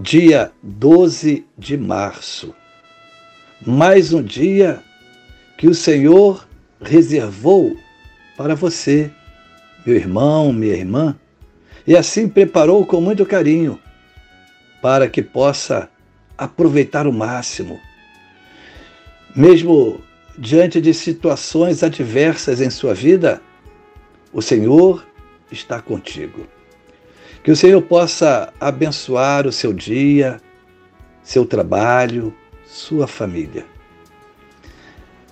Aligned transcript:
dia 0.00 0.52
12 0.62 1.44
de 1.58 1.76
março. 1.76 2.54
Mais 3.66 4.12
um 4.12 4.22
dia 4.22 4.80
que 5.56 5.66
o 5.66 5.74
Senhor 5.74 6.46
reservou 6.80 7.76
para 8.36 8.54
você, 8.54 9.10
meu 9.84 9.96
irmão, 9.96 10.52
minha 10.52 10.74
irmã, 10.74 11.18
e 11.84 11.96
assim 11.96 12.28
preparou 12.28 12.86
com 12.86 13.00
muito 13.00 13.26
carinho 13.26 13.80
para 14.80 15.08
que 15.08 15.20
possa 15.20 15.90
aproveitar 16.36 17.08
o 17.08 17.12
máximo. 17.12 17.80
Mesmo 19.34 20.00
diante 20.38 20.80
de 20.80 20.94
situações 20.94 21.82
adversas 21.82 22.60
em 22.60 22.70
sua 22.70 22.94
vida, 22.94 23.42
o 24.32 24.40
Senhor 24.40 25.04
está 25.50 25.82
contigo. 25.82 26.46
Que 27.48 27.52
o 27.52 27.56
Senhor 27.56 27.80
possa 27.80 28.52
abençoar 28.60 29.46
o 29.46 29.52
seu 29.52 29.72
dia, 29.72 30.38
seu 31.22 31.46
trabalho, 31.46 32.34
sua 32.66 33.06
família. 33.06 33.64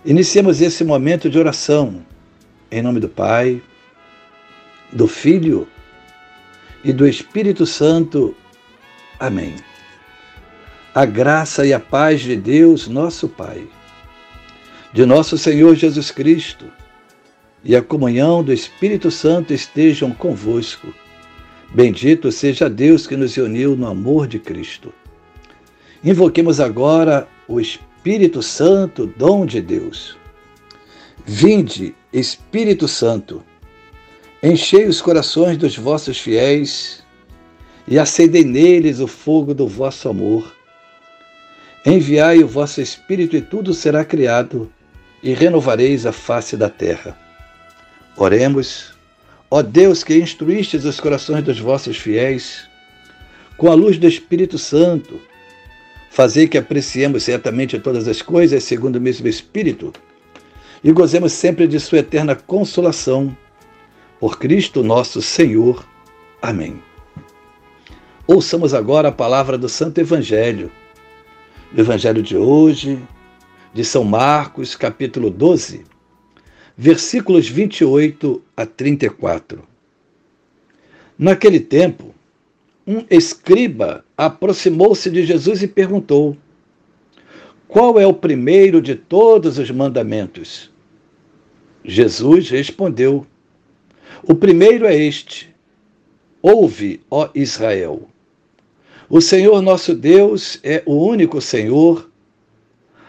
Iniciemos 0.02 0.62
esse 0.62 0.82
momento 0.82 1.28
de 1.28 1.38
oração 1.38 2.02
em 2.70 2.80
nome 2.80 3.00
do 3.00 3.08
Pai, 3.10 3.60
do 4.90 5.06
Filho 5.06 5.68
e 6.82 6.90
do 6.90 7.06
Espírito 7.06 7.66
Santo. 7.66 8.34
Amém. 9.20 9.54
A 10.94 11.04
graça 11.04 11.66
e 11.66 11.74
a 11.74 11.78
paz 11.78 12.22
de 12.22 12.34
Deus, 12.34 12.88
nosso 12.88 13.28
Pai, 13.28 13.68
de 14.90 15.04
nosso 15.04 15.36
Senhor 15.36 15.74
Jesus 15.74 16.10
Cristo 16.10 16.64
e 17.62 17.76
a 17.76 17.82
comunhão 17.82 18.42
do 18.42 18.54
Espírito 18.54 19.10
Santo 19.10 19.52
estejam 19.52 20.12
convosco 20.12 20.94
Bendito 21.76 22.32
seja 22.32 22.70
Deus 22.70 23.06
que 23.06 23.18
nos 23.18 23.36
uniu 23.36 23.76
no 23.76 23.86
amor 23.86 24.26
de 24.26 24.38
Cristo. 24.38 24.94
Invoquemos 26.02 26.58
agora 26.58 27.28
o 27.46 27.60
Espírito 27.60 28.42
Santo, 28.42 29.06
dom 29.06 29.44
de 29.44 29.60
Deus. 29.60 30.16
Vinde, 31.26 31.94
Espírito 32.10 32.88
Santo, 32.88 33.44
enchei 34.42 34.86
os 34.86 35.02
corações 35.02 35.58
dos 35.58 35.76
vossos 35.76 36.18
fiéis 36.18 37.04
e 37.86 37.98
acendei 37.98 38.42
neles 38.42 38.98
o 38.98 39.06
fogo 39.06 39.52
do 39.52 39.68
vosso 39.68 40.08
amor. 40.08 40.56
Enviai 41.84 42.42
o 42.42 42.48
vosso 42.48 42.80
Espírito 42.80 43.36
e 43.36 43.42
tudo 43.42 43.74
será 43.74 44.02
criado, 44.02 44.72
e 45.22 45.34
renovareis 45.34 46.06
a 46.06 46.12
face 46.12 46.56
da 46.56 46.70
terra. 46.70 47.14
Oremos. 48.16 48.95
Ó 49.48 49.62
Deus 49.62 50.02
que 50.02 50.16
instruístes 50.16 50.84
os 50.84 50.98
corações 50.98 51.44
dos 51.44 51.60
vossos 51.60 51.96
fiéis, 51.96 52.68
com 53.56 53.70
a 53.70 53.74
luz 53.74 53.96
do 53.96 54.06
Espírito 54.06 54.58
Santo, 54.58 55.20
fazei 56.10 56.48
que 56.48 56.58
apreciemos 56.58 57.22
certamente 57.22 57.78
todas 57.78 58.08
as 58.08 58.20
coisas 58.20 58.64
segundo 58.64 58.96
o 58.96 59.00
mesmo 59.00 59.28
Espírito 59.28 59.92
e 60.82 60.90
gozemos 60.90 61.32
sempre 61.32 61.68
de 61.68 61.78
Sua 61.78 61.98
eterna 61.98 62.34
consolação. 62.34 63.36
Por 64.18 64.38
Cristo 64.38 64.82
nosso 64.82 65.22
Senhor. 65.22 65.86
Amém. 66.42 66.82
Ouçamos 68.26 68.74
agora 68.74 69.08
a 69.08 69.12
palavra 69.12 69.56
do 69.56 69.68
Santo 69.68 70.00
Evangelho. 70.00 70.72
O 71.72 71.78
Evangelho 71.78 72.22
de 72.22 72.36
hoje, 72.36 72.98
de 73.72 73.84
São 73.84 74.02
Marcos, 74.02 74.74
capítulo 74.74 75.30
12 75.30 75.95
versículos 76.76 77.48
28 77.48 78.42
a 78.56 78.66
34. 78.66 79.62
Naquele 81.18 81.58
tempo, 81.58 82.14
um 82.86 83.04
escriba 83.10 84.04
aproximou-se 84.16 85.10
de 85.10 85.24
Jesus 85.24 85.62
e 85.62 85.66
perguntou: 85.66 86.36
Qual 87.66 87.98
é 87.98 88.06
o 88.06 88.12
primeiro 88.12 88.82
de 88.82 88.94
todos 88.94 89.58
os 89.58 89.70
mandamentos? 89.70 90.70
Jesus 91.82 92.50
respondeu: 92.50 93.26
O 94.22 94.34
primeiro 94.34 94.84
é 94.84 94.94
este: 94.94 95.54
Ouve, 96.42 97.00
ó 97.10 97.30
Israel. 97.34 98.08
O 99.08 99.20
Senhor 99.20 99.62
nosso 99.62 99.94
Deus 99.94 100.60
é 100.62 100.82
o 100.84 100.94
único 100.94 101.40
Senhor. 101.40 102.10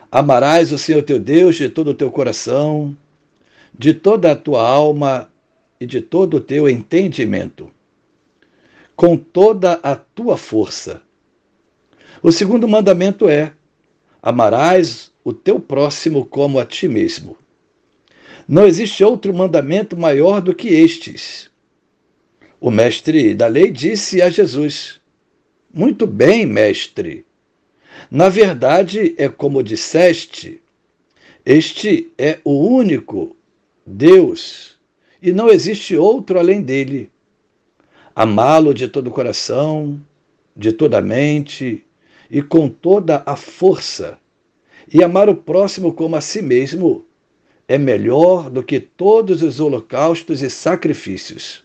Amarás 0.10 0.72
o 0.72 0.78
Senhor 0.78 1.04
teu 1.04 1.20
Deus 1.20 1.56
de 1.56 1.70
todo 1.70 1.90
o 1.90 1.94
teu 1.94 2.10
coração, 2.10 2.96
de 3.78 3.94
toda 3.94 4.32
a 4.32 4.36
tua 4.36 4.68
alma 4.68 5.32
e 5.80 5.86
de 5.86 6.02
todo 6.02 6.38
o 6.38 6.42
teu 6.42 6.70
entendimento, 6.70 7.72
com 8.96 9.16
toda 9.16 9.74
a 9.84 9.96
tua 9.96 10.38
força. 10.38 11.02
O 12.22 12.32
segundo 12.32 12.68
mandamento 12.68 13.30
é: 13.30 13.54
amarás 14.22 15.12
o 15.24 15.32
teu 15.32 15.60
próximo 15.60 16.26
como 16.26 16.60
a 16.60 16.66
ti 16.66 16.88
mesmo. 16.88 17.38
Não 18.48 18.66
existe 18.66 19.04
outro 19.04 19.34
mandamento 19.34 19.98
maior 19.98 20.42
do 20.42 20.56
que 20.56 20.70
estes. 20.70 21.50
O 22.60 22.72
mestre 22.72 23.36
da 23.36 23.48
lei 23.48 23.72
disse 23.72 24.22
a 24.22 24.30
Jesus: 24.30 25.00
Muito 25.72 26.08
bem, 26.08 26.46
mestre. 26.46 27.26
Na 28.10 28.30
verdade, 28.30 29.14
é 29.18 29.28
como 29.30 29.62
disseste, 29.62 30.62
este 31.46 32.12
é 32.18 32.40
o 32.44 32.68
único 32.68 33.37
Deus, 33.90 34.78
e 35.22 35.32
não 35.32 35.48
existe 35.48 35.96
outro 35.96 36.38
além 36.38 36.62
dele. 36.62 37.10
Amá-lo 38.14 38.74
de 38.74 38.90
todo 38.90 39.08
o 39.08 39.12
coração, 39.12 40.02
de 40.54 40.74
toda 40.74 40.98
a 40.98 41.02
mente 41.02 41.86
e 42.30 42.42
com 42.42 42.68
toda 42.68 43.24
a 43.26 43.38
força, 43.38 44.20
e 44.94 45.02
amar 45.02 45.30
o 45.30 45.36
próximo 45.36 45.94
como 45.94 46.18
a 46.18 46.22
si 46.22 46.42
mesmo, 46.42 47.06
é 47.66 47.78
melhor 47.78 48.50
do 48.50 48.62
que 48.62 48.78
todos 48.78 49.42
os 49.42 49.62
holocaustos 49.62 50.42
e 50.42 50.50
sacrifícios. 50.50 51.64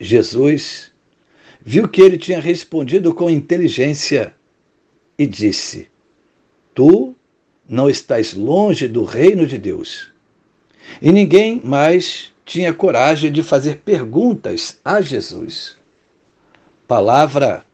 Jesus 0.00 0.90
viu 1.60 1.86
que 1.86 2.00
ele 2.00 2.16
tinha 2.16 2.40
respondido 2.40 3.12
com 3.14 3.28
inteligência 3.28 4.34
e 5.18 5.26
disse: 5.26 5.88
Tu 6.74 7.14
não 7.68 7.90
estás 7.90 8.32
longe 8.32 8.88
do 8.88 9.04
reino 9.04 9.46
de 9.46 9.58
Deus. 9.58 10.16
E 11.00 11.12
ninguém 11.12 11.60
mais 11.64 12.32
tinha 12.44 12.72
coragem 12.72 13.30
de 13.30 13.42
fazer 13.42 13.78
perguntas 13.78 14.78
a 14.84 15.00
Jesus. 15.00 15.76
Palavra 16.86 17.64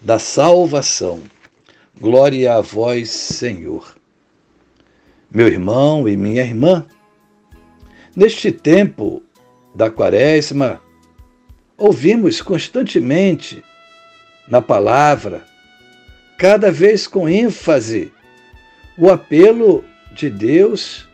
da 0.00 0.18
salvação. 0.18 1.22
Glória 2.00 2.54
a 2.54 2.60
vós, 2.60 3.10
Senhor. 3.10 3.94
Meu 5.30 5.46
irmão 5.46 6.08
e 6.08 6.16
minha 6.16 6.42
irmã, 6.42 6.86
neste 8.16 8.50
tempo 8.50 9.22
da 9.74 9.90
Quaresma, 9.90 10.80
ouvimos 11.76 12.40
constantemente 12.40 13.62
na 14.48 14.62
palavra, 14.62 15.44
cada 16.38 16.70
vez 16.70 17.06
com 17.06 17.28
ênfase, 17.28 18.12
o 18.96 19.10
apelo 19.10 19.84
de 20.12 20.30
Deus 20.30 21.08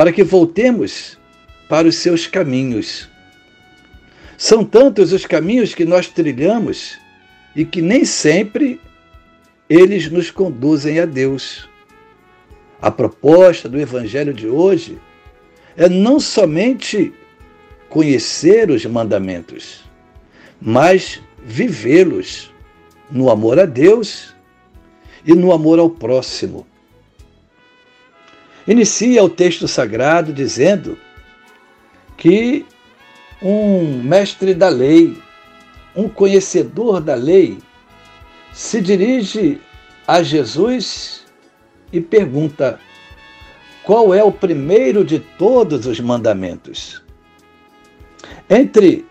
para 0.00 0.12
que 0.14 0.24
voltemos 0.24 1.18
para 1.68 1.86
os 1.86 1.96
seus 1.96 2.26
caminhos. 2.26 3.06
São 4.38 4.64
tantos 4.64 5.12
os 5.12 5.26
caminhos 5.26 5.74
que 5.74 5.84
nós 5.84 6.08
trilhamos 6.08 6.98
e 7.54 7.66
que 7.66 7.82
nem 7.82 8.02
sempre 8.06 8.80
eles 9.68 10.10
nos 10.10 10.30
conduzem 10.30 11.00
a 11.00 11.04
Deus. 11.04 11.68
A 12.80 12.90
proposta 12.90 13.68
do 13.68 13.78
Evangelho 13.78 14.32
de 14.32 14.48
hoje 14.48 14.98
é 15.76 15.86
não 15.86 16.18
somente 16.18 17.12
conhecer 17.90 18.70
os 18.70 18.86
mandamentos, 18.86 19.84
mas 20.58 21.20
vivê-los 21.44 22.50
no 23.10 23.28
amor 23.28 23.60
a 23.60 23.66
Deus 23.66 24.34
e 25.26 25.34
no 25.34 25.52
amor 25.52 25.78
ao 25.78 25.90
próximo. 25.90 26.66
Inicia 28.70 29.22
o 29.24 29.28
texto 29.28 29.66
sagrado 29.66 30.32
dizendo 30.32 30.96
que 32.16 32.64
um 33.42 34.00
mestre 34.00 34.54
da 34.54 34.68
lei, 34.68 35.18
um 35.96 36.08
conhecedor 36.08 37.00
da 37.00 37.16
lei, 37.16 37.58
se 38.52 38.80
dirige 38.80 39.60
a 40.06 40.22
Jesus 40.22 41.26
e 41.92 42.00
pergunta: 42.00 42.78
qual 43.82 44.14
é 44.14 44.22
o 44.22 44.30
primeiro 44.30 45.04
de 45.04 45.18
todos 45.18 45.84
os 45.84 45.98
mandamentos? 45.98 47.02
Entre 48.48 49.04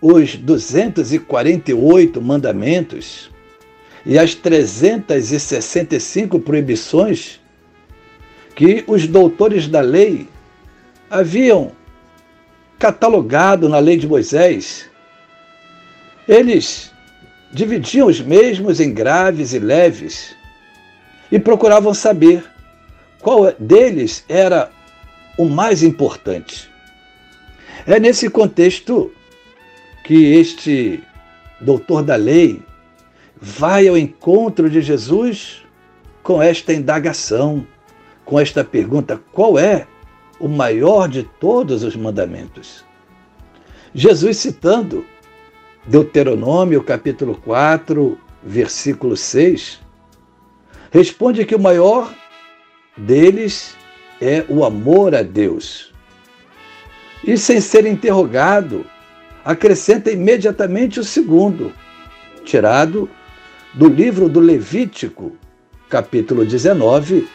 os 0.00 0.36
248 0.36 2.22
mandamentos 2.22 3.30
e 4.06 4.18
as 4.18 4.34
365 4.34 6.40
proibições 6.40 7.39
que 8.60 8.84
os 8.86 9.06
doutores 9.06 9.66
da 9.66 9.80
lei 9.80 10.28
haviam 11.10 11.72
catalogado 12.78 13.70
na 13.70 13.78
lei 13.78 13.96
de 13.96 14.06
Moisés, 14.06 14.90
eles 16.28 16.92
dividiam 17.50 18.06
os 18.06 18.20
mesmos 18.20 18.78
em 18.78 18.92
graves 18.92 19.54
e 19.54 19.58
leves 19.58 20.36
e 21.32 21.38
procuravam 21.38 21.94
saber 21.94 22.44
qual 23.22 23.50
deles 23.58 24.26
era 24.28 24.70
o 25.38 25.46
mais 25.46 25.82
importante. 25.82 26.70
É 27.86 27.98
nesse 27.98 28.28
contexto 28.28 29.10
que 30.04 30.34
este 30.34 31.02
doutor 31.62 32.02
da 32.02 32.16
lei 32.16 32.62
vai 33.40 33.88
ao 33.88 33.96
encontro 33.96 34.68
de 34.68 34.82
Jesus 34.82 35.62
com 36.22 36.42
esta 36.42 36.74
indagação, 36.74 37.66
com 38.30 38.38
esta 38.38 38.62
pergunta: 38.62 39.20
qual 39.32 39.58
é 39.58 39.88
o 40.38 40.46
maior 40.46 41.08
de 41.08 41.24
todos 41.24 41.82
os 41.82 41.96
mandamentos? 41.96 42.84
Jesus 43.92 44.36
citando 44.36 45.04
Deuteronômio 45.84 46.80
capítulo 46.80 47.34
4, 47.44 48.16
versículo 48.40 49.16
6, 49.16 49.80
responde 50.92 51.44
que 51.44 51.56
o 51.56 51.58
maior 51.58 52.14
deles 52.96 53.74
é 54.20 54.44
o 54.48 54.64
amor 54.64 55.12
a 55.12 55.22
Deus. 55.22 55.92
E 57.24 57.36
sem 57.36 57.60
ser 57.60 57.84
interrogado, 57.84 58.86
acrescenta 59.44 60.08
imediatamente 60.08 61.00
o 61.00 61.04
segundo, 61.04 61.72
tirado 62.44 63.10
do 63.74 63.88
livro 63.88 64.28
do 64.28 64.38
Levítico, 64.38 65.32
capítulo 65.88 66.44
19, 66.44 67.28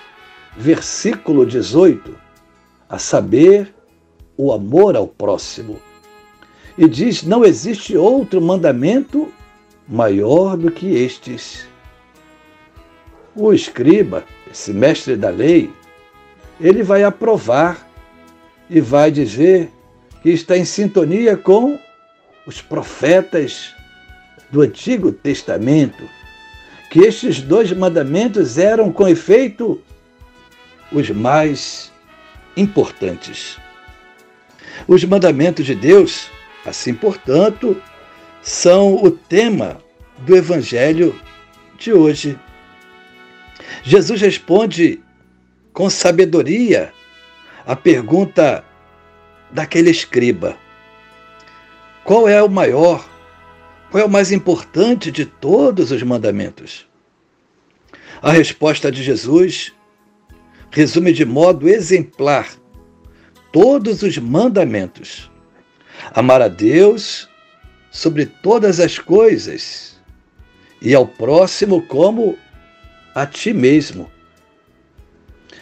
versículo 0.58 1.46
18, 1.46 2.16
a 2.90 2.98
saber, 2.98 3.74
o 4.38 4.52
amor 4.52 4.96
ao 4.96 5.08
próximo 5.08 5.80
e 6.78 6.88
diz: 6.88 7.24
Não 7.24 7.44
existe 7.44 7.96
outro 7.96 8.42
mandamento 8.42 9.32
maior 9.88 10.58
do 10.58 10.72
que 10.72 10.88
estes. 10.88 11.68
O 13.36 13.54
escriba, 13.54 14.24
esse 14.52 14.74
mestre 14.74 15.16
da 15.16 15.30
lei, 15.30 15.72
ele 16.60 16.84
vai 16.84 17.04
aprovar 17.04 17.88
e 18.70 18.80
vai 18.80 19.12
dizer 19.12 19.70
que 20.22 20.30
está 20.30 20.58
em 20.58 20.66
sintonia 20.66 21.36
com 21.36 21.78
os 22.48 22.62
profetas 22.62 23.74
do 24.52 24.62
Antigo 24.62 25.12
Testamento, 25.12 26.04
que 26.90 27.00
estes 27.00 27.42
dois 27.42 27.72
mandamentos 27.74 28.58
eram, 28.58 28.92
com 28.92 29.08
efeito, 29.08 29.82
os 30.98 31.10
mais 31.10 31.92
importantes. 32.58 33.58
Os 34.88 35.04
mandamentos 35.04 35.66
de 35.66 35.76
Deus 35.76 36.30
Assim, 36.66 36.96
portanto, 36.96 37.80
são 38.42 38.96
o 38.96 39.12
tema 39.12 39.80
do 40.20 40.36
Evangelho 40.36 41.20
de 41.78 41.94
hoje. 41.94 42.40
Jesus 43.84 44.20
responde 44.20 45.00
com 45.72 45.90
sabedoria 45.90 46.92
a 47.68 47.76
pergunta 47.76 48.66
daquele 49.52 49.92
escriba: 49.92 50.58
qual 52.04 52.28
é 52.28 52.42
o 52.42 52.50
maior, 52.50 53.08
qual 53.92 54.02
é 54.04 54.06
o 54.06 54.10
mais 54.10 54.32
importante 54.32 55.12
de 55.12 55.26
todos 55.26 55.92
os 55.92 56.02
mandamentos? 56.02 56.88
A 58.24 58.32
resposta 58.32 58.92
de 58.92 59.04
Jesus 59.04 59.72
resume 60.76 61.14
de 61.14 61.24
modo 61.24 61.70
exemplar 61.70 62.50
todos 63.50 64.04
os 64.04 64.18
mandamentos 64.18 65.32
amar 66.14 66.42
a 66.42 66.50
Deus 66.50 67.30
sobre 67.90 68.26
todas 68.26 68.82
as 68.82 69.00
coisas 69.00 69.98
e 70.82 70.94
ao 70.94 71.08
próximo 71.08 71.82
como 71.84 72.38
a 73.16 73.26
ti 73.26 73.54
mesmo. 73.54 74.12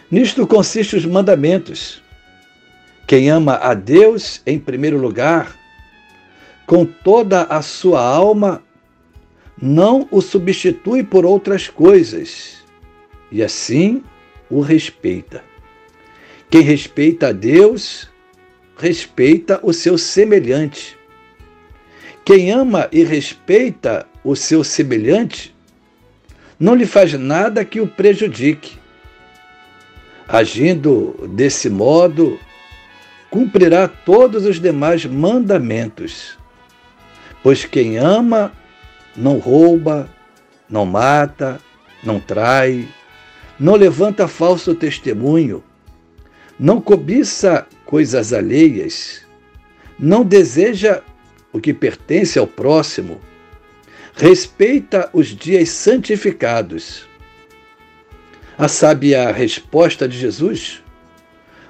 Nisto 0.09 0.47
consistem 0.47 0.97
os 0.97 1.05
mandamentos. 1.05 2.01
Quem 3.05 3.29
ama 3.29 3.57
a 3.57 3.75
Deus 3.75 4.41
em 4.47 4.57
primeiro 4.57 4.97
lugar, 4.97 5.55
com 6.65 6.85
toda 6.85 7.43
a 7.43 7.61
sua 7.61 8.01
alma, 8.01 8.63
não 9.61 10.07
o 10.09 10.21
substitui 10.21 11.03
por 11.03 11.23
outras 11.23 11.67
coisas, 11.67 12.63
e 13.31 13.43
assim 13.43 14.03
o 14.49 14.61
respeita. 14.61 15.43
Quem 16.49 16.61
respeita 16.61 17.29
a 17.29 17.31
Deus, 17.31 18.09
respeita 18.77 19.59
o 19.63 19.73
seu 19.73 19.97
semelhante. 19.97 20.97
Quem 22.25 22.51
ama 22.51 22.87
e 22.91 23.03
respeita 23.03 24.05
o 24.23 24.35
seu 24.35 24.63
semelhante 24.63 25.53
não 26.59 26.75
lhe 26.75 26.85
faz 26.85 27.13
nada 27.13 27.65
que 27.65 27.81
o 27.81 27.87
prejudique. 27.87 28.77
Agindo 30.27 31.29
desse 31.33 31.69
modo, 31.69 32.39
cumprirá 33.29 33.87
todos 33.87 34.45
os 34.45 34.59
demais 34.59 35.05
mandamentos. 35.05 36.37
Pois 37.41 37.65
quem 37.65 37.97
ama 37.97 38.53
não 39.15 39.37
rouba, 39.39 40.09
não 40.69 40.85
mata, 40.85 41.59
não 42.03 42.19
trai, 42.19 42.87
não 43.59 43.75
levanta 43.75 44.27
falso 44.27 44.73
testemunho, 44.73 45.63
não 46.59 46.81
cobiça 46.81 47.67
coisas 47.85 48.33
alheias, 48.33 49.25
não 49.99 50.23
deseja 50.23 51.01
o 51.51 51.59
que 51.59 51.73
pertence 51.73 52.39
ao 52.39 52.47
próximo, 52.47 53.19
respeita 54.15 55.09
os 55.13 55.27
dias 55.27 55.69
santificados. 55.69 57.07
A 58.57 58.67
sábia 58.67 59.31
resposta 59.31 60.07
de 60.07 60.17
Jesus 60.17 60.83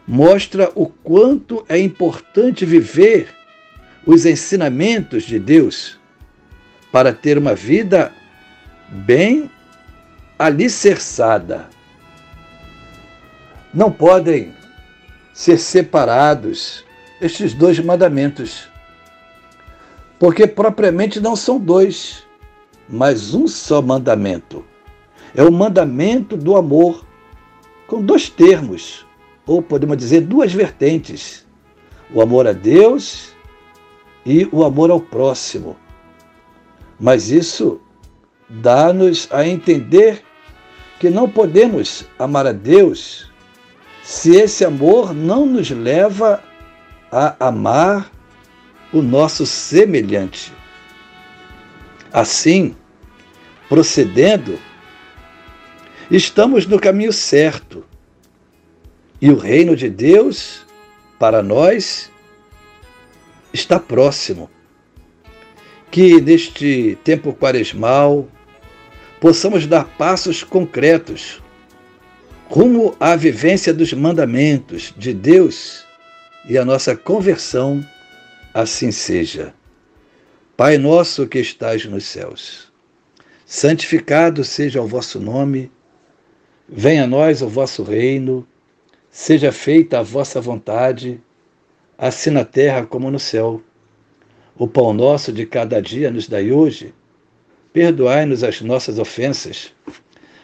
mostra 0.07 0.71
o 0.75 0.87
quanto 0.87 1.65
é 1.69 1.79
importante 1.79 2.65
viver 2.65 3.29
os 4.05 4.25
ensinamentos 4.25 5.23
de 5.23 5.39
Deus 5.39 5.97
para 6.91 7.13
ter 7.13 7.37
uma 7.37 7.55
vida 7.55 8.11
bem 8.89 9.49
alicerçada. 10.37 11.69
Não 13.73 13.91
podem 13.91 14.53
ser 15.33 15.57
separados 15.57 16.85
estes 17.19 17.53
dois 17.53 17.79
mandamentos. 17.79 18.69
Porque 20.19 20.45
propriamente 20.45 21.19
não 21.19 21.35
são 21.35 21.59
dois, 21.59 22.23
mas 22.87 23.33
um 23.33 23.47
só 23.47 23.81
mandamento. 23.81 24.63
É 25.35 25.43
o 25.43 25.51
mandamento 25.51 26.37
do 26.37 26.55
amor, 26.55 27.03
com 27.87 28.01
dois 28.01 28.29
termos, 28.29 29.05
ou 29.45 29.61
podemos 29.61 29.97
dizer 29.97 30.21
duas 30.21 30.53
vertentes: 30.53 31.45
o 32.13 32.21
amor 32.21 32.47
a 32.47 32.53
Deus 32.53 33.33
e 34.23 34.47
o 34.51 34.63
amor 34.63 34.91
ao 34.91 35.01
próximo. 35.01 35.75
Mas 36.99 37.31
isso 37.31 37.81
dá-nos 38.47 39.27
a 39.31 39.47
entender 39.47 40.23
que 40.99 41.09
não 41.09 41.27
podemos 41.27 42.05
amar 42.19 42.45
a 42.45 42.51
Deus 42.51 43.32
se 44.03 44.35
esse 44.35 44.65
amor 44.65 45.13
não 45.13 45.45
nos 45.45 45.69
leva 45.69 46.43
a 47.09 47.47
amar 47.47 48.11
o 48.91 49.01
nosso 49.01 49.45
semelhante. 49.45 50.51
Assim, 52.11 52.75
procedendo, 53.69 54.59
estamos 56.11 56.67
no 56.67 56.79
caminho 56.79 57.13
certo 57.13 57.85
e 59.21 59.29
o 59.29 59.37
reino 59.37 59.75
de 59.75 59.89
Deus, 59.89 60.65
para 61.17 61.41
nós, 61.41 62.11
está 63.53 63.79
próximo. 63.79 64.49
Que 65.89 66.19
neste 66.19 66.97
tempo 67.03 67.33
quaresmal 67.33 68.27
possamos 69.21 69.65
dar 69.65 69.85
passos 69.85 70.43
concretos 70.43 71.42
rumo 72.53 72.95
à 72.99 73.15
vivência 73.15 73.73
dos 73.73 73.93
mandamentos 73.93 74.93
de 74.95 75.11
Deus 75.11 75.83
e 76.47 76.55
a 76.55 76.63
nossa 76.63 76.95
conversão, 76.95 77.83
assim 78.53 78.91
seja. 78.91 79.51
Pai 80.55 80.77
nosso 80.77 81.25
que 81.25 81.39
estás 81.39 81.83
nos 81.85 82.05
céus 82.05 82.71
santificado 83.43 84.43
seja 84.43 84.83
o 84.83 84.87
vosso 84.87 85.19
nome, 85.19 85.71
venha 86.69 87.05
a 87.05 87.07
nós 87.07 87.41
o 87.41 87.47
vosso 87.47 87.81
reino, 87.81 88.47
seja 89.09 89.51
feita 89.51 89.97
a 89.99 90.03
vossa 90.03 90.39
vontade, 90.39 91.19
assim 91.97 92.29
na 92.29 92.45
terra 92.45 92.85
como 92.85 93.09
no 93.09 93.19
céu. 93.19 93.61
O 94.55 94.67
pão 94.67 94.93
nosso 94.93 95.33
de 95.33 95.45
cada 95.47 95.81
dia 95.81 96.11
nos 96.11 96.27
dai 96.27 96.51
hoje, 96.51 96.93
perdoai-nos 97.73 98.43
as 98.43 98.61
nossas 98.61 98.99
ofensas, 98.99 99.73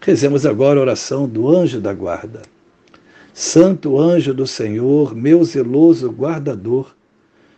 Rezemos 0.00 0.46
agora 0.46 0.78
a 0.78 0.82
oração 0.82 1.28
do 1.28 1.48
anjo 1.48 1.80
da 1.80 1.92
guarda. 1.92 2.42
Santo 3.34 3.98
anjo 3.98 4.32
do 4.32 4.46
Senhor, 4.46 5.14
meu 5.14 5.44
zeloso 5.44 6.10
guardador, 6.10 6.94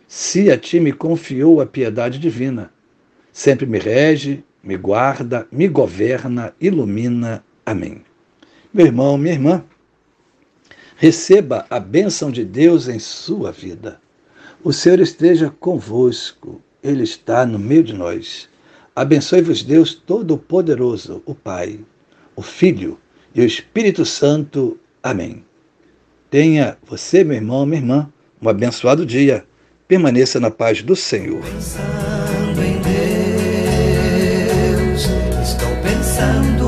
se 0.07 0.51
a 0.51 0.57
ti 0.57 0.79
me 0.79 0.91
confiou 0.91 1.61
a 1.61 1.65
piedade 1.65 2.19
divina, 2.19 2.71
sempre 3.31 3.65
me 3.65 3.79
rege, 3.79 4.43
me 4.63 4.75
guarda, 4.75 5.47
me 5.51 5.67
governa, 5.67 6.53
ilumina. 6.59 7.43
Amém. 7.65 8.03
Meu 8.73 8.85
irmão, 8.85 9.17
minha 9.17 9.33
irmã, 9.33 9.63
receba 10.97 11.65
a 11.69 11.79
bênção 11.79 12.29
de 12.29 12.43
Deus 12.43 12.87
em 12.87 12.99
sua 12.99 13.51
vida. 13.51 13.99
O 14.63 14.71
Senhor 14.71 14.99
esteja 14.99 15.49
convosco, 15.59 16.61
Ele 16.83 17.03
está 17.03 17.45
no 17.45 17.57
meio 17.57 17.83
de 17.83 17.93
nós. 17.93 18.49
Abençoe-vos, 18.95 19.63
Deus 19.63 19.95
Todo-Poderoso, 19.95 21.23
o 21.25 21.33
Pai, 21.33 21.79
o 22.35 22.41
Filho 22.41 22.99
e 23.33 23.41
o 23.41 23.45
Espírito 23.45 24.05
Santo. 24.05 24.79
Amém. 25.01 25.43
Tenha 26.29 26.77
você, 26.85 27.23
meu 27.23 27.35
irmão, 27.35 27.65
minha 27.65 27.81
irmã, 27.81 28.11
um 28.41 28.47
abençoado 28.49 29.05
dia. 29.05 29.45
Permaneça 29.87 30.39
na 30.39 30.49
paz 30.49 30.81
do 30.81 30.95
Senhor. 30.95 31.41
Pensando 31.41 32.61
em 32.63 32.79
Deus, 34.87 35.05
estou 35.41 35.75
pensando. 35.83 36.60